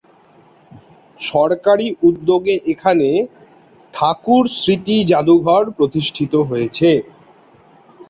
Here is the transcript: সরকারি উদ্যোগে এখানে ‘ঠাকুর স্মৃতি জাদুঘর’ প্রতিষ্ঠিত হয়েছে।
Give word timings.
সরকারি 1.23 1.87
উদ্যোগে 2.07 2.55
এখানে 2.73 3.09
‘ঠাকুর 3.93 4.43
স্মৃতি 4.55 4.95
জাদুঘর’ 5.11 5.63
প্রতিষ্ঠিত 5.77 6.33
হয়েছে। 6.49 6.89